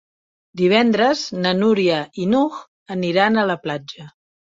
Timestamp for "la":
3.51-3.59